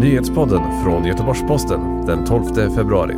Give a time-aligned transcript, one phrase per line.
[0.00, 3.14] Nyhetspodden från Göteborgs-Posten den 12 februari.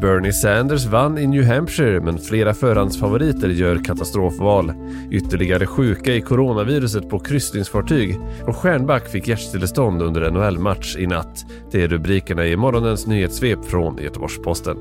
[0.00, 4.72] Bernie Sanders vann i New Hampshire men flera förhandsfavoriter gör katastrofval.
[5.10, 11.44] Ytterligare sjuka i coronaviruset på kryssningsfartyg och Stjärnback fick hjärtstillestånd under NHL-match i natt.
[11.70, 14.76] Det är rubrikerna i morgonens nyhetssvep från Göteborgs-Posten.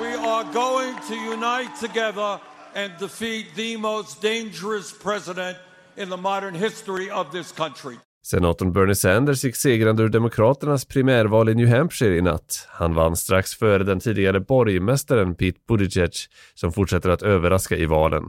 [0.00, 5.56] We are going to unite together and defeat the most dangerous president
[5.96, 7.96] in the modern history of this country.
[8.24, 12.68] Senatorn Bernie Sanders gick segrande ur Demokraternas primärval i New Hampshire i natt.
[12.70, 16.12] Han vann strax före den tidigare borgmästaren Pete Buttigieg
[16.54, 18.24] som fortsätter att överraska i valen.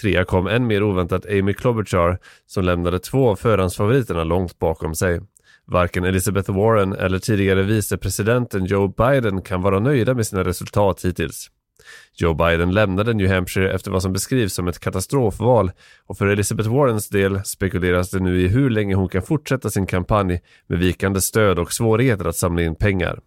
[0.00, 5.20] Trea kom än mer oväntat Amy Klobuchar som lämnade två av förhandsfavoriterna långt bakom sig.
[5.64, 11.50] Varken Elizabeth Warren eller tidigare vicepresidenten Joe Biden kan vara nöjda med sina resultat hittills.
[12.14, 15.70] Joe Biden lämnade New Hampshire efter vad som beskrivs som ett katastrofval
[16.06, 19.86] och för Elizabeth Warrens del spekuleras det nu i hur länge hon kan fortsätta sin
[19.86, 23.20] kampanj med vikande stöd och svårigheter att samla in pengar.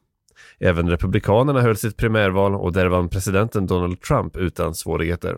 [0.60, 5.38] Även Republikanerna höll sitt primärval och där vann presidenten Donald Trump utan svårigheter.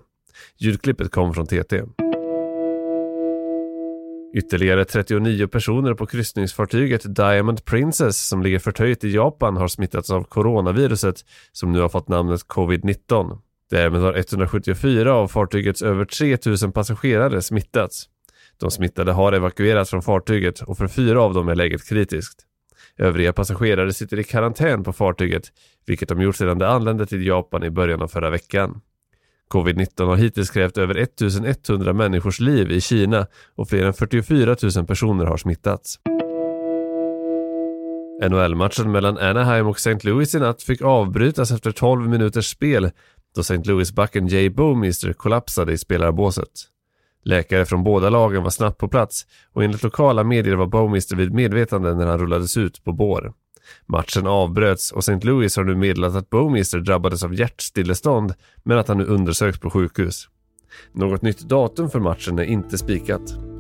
[0.58, 1.82] Ljudklippet kom från TT.
[4.34, 10.24] Ytterligare 39 personer på kryssningsfartyget Diamond Princess som ligger förtöjt i Japan har smittats av
[10.24, 11.16] coronaviruset
[11.52, 13.38] som nu har fått namnet covid-19.
[13.70, 18.10] Därmed har 174 av fartygets över 3000 passagerare smittats.
[18.60, 22.46] De smittade har evakuerats från fartyget och för fyra av dem är läget kritiskt.
[22.98, 25.44] Övriga passagerare sitter i karantän på fartyget,
[25.86, 28.82] vilket de gjort sedan de anlände till Japan i början av förra veckan.
[29.52, 34.86] Covid-19 har hittills krävt över 1100 människors liv i Kina och fler än 44 000
[34.86, 36.00] personer har smittats.
[38.30, 40.00] NHL-matchen mellan Anaheim och St.
[40.04, 42.92] Louis i natt fick avbrytas efter 12 minuters spel
[43.36, 43.64] då St.
[43.64, 46.50] Louis-backen Jay Bowmeister kollapsade i spelarbåset.
[47.24, 51.34] Läkare från båda lagen var snabbt på plats och enligt lokala medier var Bowmeister vid
[51.34, 53.34] medvetande när han rullades ut på bår.
[53.86, 55.20] Matchen avbröts och St.
[55.28, 58.34] Louis har nu meddelat att Bowmeister drabbades av hjärtstillestånd
[58.64, 60.30] men att han nu undersöks på sjukhus.
[60.92, 63.51] Något nytt datum för matchen är inte spikat.